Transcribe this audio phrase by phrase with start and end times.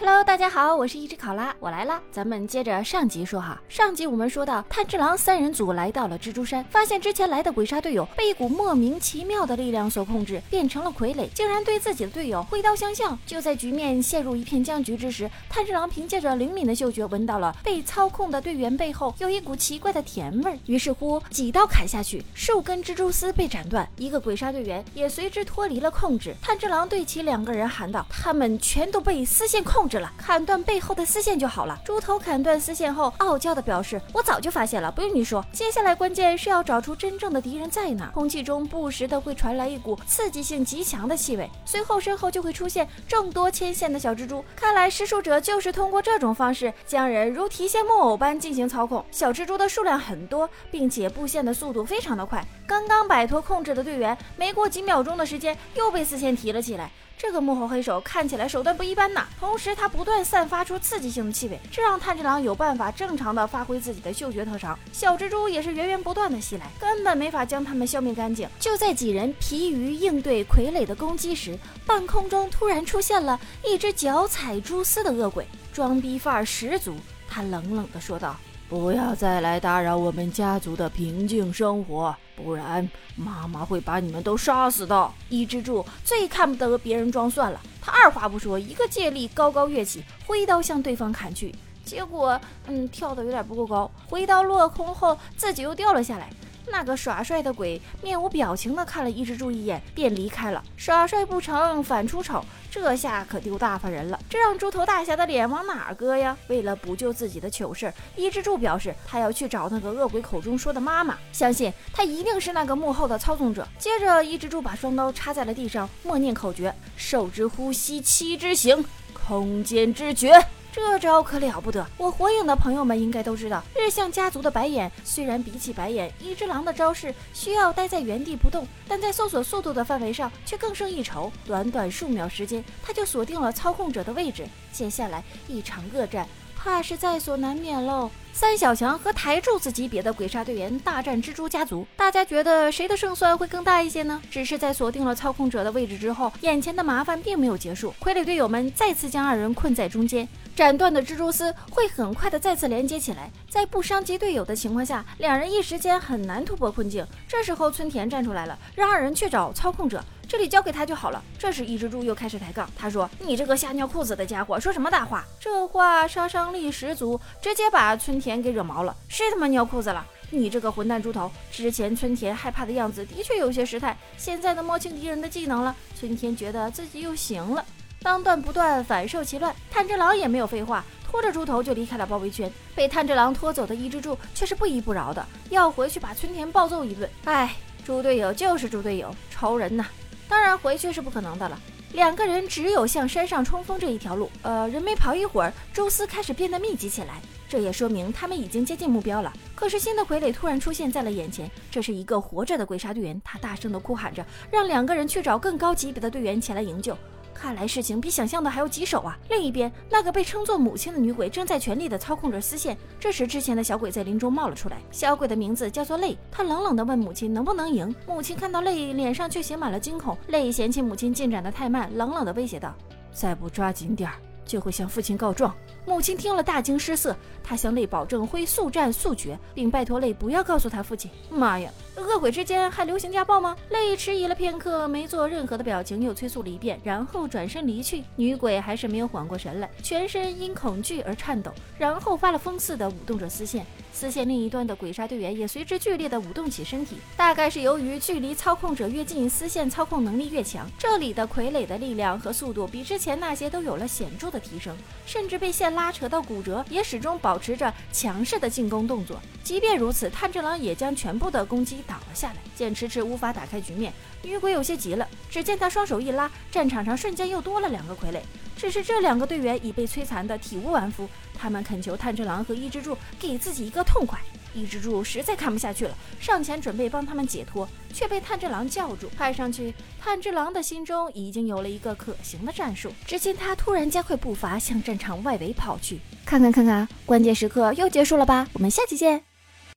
[0.00, 2.00] Hello，大家好，我是一只考拉，我来了。
[2.12, 13.18] 咱们接着上集说哈，上集我们说到炭治郎三人组来到了蜘蛛山，发现之前来的鬼杀队友被一股莫名其妙的力量所控制，变成了傀儡，竟然对自己的队友挥刀相向。
[13.26, 26.32] 就在局面陷入一片僵局之时，炭治郎凭借着灵敏的嗅觉，闻到了被操控的队员背后有一股奇怪的甜味儿，于是乎几刀砍下去，数根蜘蛛丝被斩断，一个鬼杀队员也随之脱离了控制。
[26.40, 31.78] 炭治郎对其两个人喊道：“他们全都被丝线控。”了，砍断背后的丝线就好了。
[31.84, 38.10] 猪头砍断丝线后，傲娇的表示：“我早就发现了，不用你说。”接下来关键是要找出真正的敌人在哪。
[38.10, 44.44] 空气中不时的会传来一股刺激性极强的气味，随后身后就会出现众多牵线的小蜘蛛。
[44.54, 49.04] 看来施术者就是通过这种方式将人如提线木偶般进行操控。
[49.10, 52.44] 小蜘蛛的数量很多，并且布线的速度非常的快。
[52.66, 56.90] 刚刚摆脱控制的队员，没过几秒钟的时间又被丝线提了起来。
[57.20, 64.76] 这个幕后黑手看起来手段不一般呐，同时它不断散发出刺激性的气味，这让炭治郎有办法正常的发挥自己的嗅觉特长。
[64.92, 68.48] 小蜘蛛也是源源不断的袭来，根本没法将它们消灭干净。
[68.58, 71.56] 就在几人疲于应对傀儡的攻击时，
[71.86, 76.96] 半空中突然出现了一只脚踩蛛丝的恶鬼，装逼范儿十足。
[77.28, 78.34] 他冷冷的说道。
[78.68, 82.86] 不要再来打扰我们家族的平静生活，不然
[83.16, 85.10] 妈妈会把你们都杀死的。
[85.30, 91.54] 伊之助最看不得别人装蒜了，他二话不说，一个借力高高跃起，挥刀向对方砍去。
[91.82, 96.28] 结果，嗯，跳的有点不够高，挥刀落空后自己又掉了下来。
[96.70, 100.62] 那个耍帅的鬼面无表情地看了伊之助一眼，便离开了。
[100.76, 104.18] 耍帅不成，反出丑，这下可丢大发人了。
[104.28, 106.36] 这让猪头大侠的脸往哪儿搁呀？
[106.48, 113.66] 为了补救自己的糗事，伊之助表示他要去找那个恶鬼口中说的妈妈，相信他一定是那个幕后的操纵者。
[113.78, 120.32] 接着，伊之助把双刀插在了地上，默念口诀：兽之呼吸，七之行，空间之诀。
[120.70, 121.84] 这招可了不得！
[121.96, 131.32] 我火影的朋友们应该都知道，日向家族的白眼虽然比起白眼，一只狼的招式需要待在原地不动，但在搜索速度的范围上却更胜一筹。
[131.46, 134.46] 短短数秒时间，他就锁定了操控者的位置。
[134.70, 136.28] 接下来一场恶战，
[136.58, 138.10] 怕是在所难免喽。
[138.32, 144.20] 三小强和台柱子级别的鬼杀队员大战蜘蛛家族，大家觉得谁的胜算会更大一些呢？
[144.30, 150.28] 只是在锁定了操控者的位置之后，眼前的麻烦并没有结束，傀儡队友们再次将二人困在中间。
[150.54, 157.04] 斩断的蜘蛛丝会很快的再次连接起来，在不伤及队友的情况下，两人一时间很难突破困境。
[157.26, 161.22] 这时候村田站出来了，让二人去找操控者，这里交给他就好了。
[161.38, 168.94] 这时一只猪又开始抬杠，他说：“你这个吓尿裤子的家伙，说什么大话？”这话杀伤力十足，直接把村田给惹毛了。
[169.08, 170.06] 谁他妈尿裤子了？
[170.30, 171.32] 你这个混蛋猪头！
[171.50, 177.64] 之前村田害怕的样子的确有些失态，现在能摸清敌人的技能了，村田觉得自己又行了。
[178.02, 179.56] 当断不断，反受其乱。
[179.70, 182.52] 炭治郎也没有废话，拖着猪头就离开了包围圈。
[182.74, 187.08] 被炭治郎拖走的伊之助却是不依不饶的，要回去把村田暴揍一顿。
[187.24, 189.86] 哎，猪队友就是猪队友，仇人呐！
[190.28, 191.58] 当然回去是不可能的了。
[191.94, 194.30] 两个人只有向山上冲锋这一条路。
[194.42, 199.32] 呃，人没跑一会儿，蛛丝开始变得密集起来，这也说明他们已经接近目标了。
[199.54, 206.96] 可是新的傀儡突然出现在了眼前，这是一个活着的鬼杀队员，他大声的哭喊着，让两个人去找更高级别的队员前来营救。
[207.40, 209.16] 看来事情比想象的还要棘手啊！
[209.30, 212.76] 另一边，那个被称作母亲的女鬼正在全力的操控着丝线。
[212.98, 216.18] 这时，之前的小鬼在林中冒了出来，小鬼的名字叫做泪。
[216.32, 217.94] 他冷冷地问母亲能不能赢。
[218.08, 220.18] 母亲看到泪，脸上却写满了惊恐。
[220.26, 222.74] 泪嫌弃母亲进展的太慢，冷冷地威胁道
[223.14, 225.54] ：“再不抓紧点儿。”就会向父亲告状。
[225.88, 231.10] 母亲听了大惊失色，她向泪保证会速战速决，并拜托泪不要告诉他父亲。
[231.30, 233.56] 妈呀，恶鬼之间还流行家暴吗？
[233.70, 238.04] 泪迟疑了片刻，没做任何的表情，又催促了一遍，然后转身离去。
[238.16, 243.64] 女鬼还是没有缓过神来，全身因恐惧而颤抖，然后发了疯似的舞动着丝线。
[243.90, 250.70] 丝线另一端的鬼杀队员也随之剧烈的舞动起身体，大概是由于距离操控者越近，丝线操控能力越强。
[250.78, 259.20] 这里的傀儡的力量和速度比之前那些都有了显著的提升，甚至被线拉扯到骨折，也始终保持着强势的进攻动作。
[259.44, 262.36] 即便如此，炭治郎也将全部的攻击挡了下来。
[262.56, 263.92] 见迟迟无法打开局面，
[264.22, 265.06] 女鬼有些急了。
[265.30, 268.20] 只见他双手一拉，战场上瞬间又多了两个傀儡。
[268.56, 271.08] 只是这两个队员已被摧残的体无完肤，
[271.38, 274.18] 他们恳求炭治郎和伊之助给自己一个痛快。
[274.54, 279.08] 抑制住实在看不下去了，上前准备帮他们解脱，却被炭治郎叫住。
[279.16, 282.92] 看上去，炭治郎的心中已经有了一个可行的战术。
[283.06, 286.00] 只见他突然加快步伐，向战场外围跑去。
[286.24, 288.48] 看看看看，关键时刻又结束了吧？
[288.54, 289.27] 我们下期见。